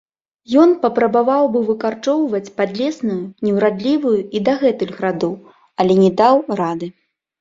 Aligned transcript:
Ён 0.61 0.69
папрабаваў 0.83 1.43
быў 1.55 1.63
выкарчоўваць 1.71 2.53
падлесную 2.61 3.19
неўрадлівую 3.49 4.17
і 4.39 4.45
дагэтуль 4.49 4.95
граду, 4.99 5.31
але 5.85 5.93
не 6.05 6.11
даў 6.23 6.43
рады. 6.63 6.87